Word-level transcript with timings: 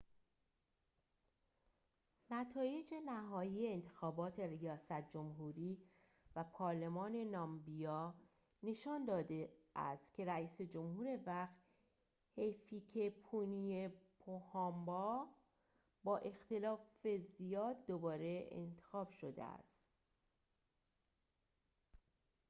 نتایج 2.29 2.93
نهایی 3.05 3.73
انتخابات 3.73 4.39
ریاست 4.39 5.09
جمهوری 5.09 5.79
و 6.35 6.43
پارلمان 6.43 7.15
نامبیا 7.15 8.15
نشان 8.63 9.05
داده 9.05 9.49
است 9.75 10.13
که 10.13 10.25
رئیس 10.25 10.61
جمهور 10.61 11.19
وقت 11.25 11.53
هیفیکه‌پونیه 12.35 13.93
پوهامبا 14.19 15.27
با 16.03 16.17
اختلاف 16.17 17.07
زیاد 17.37 17.85
دوباره 17.85 18.47
انتخاب 18.51 19.11
شده 19.11 19.43
است 19.43 19.85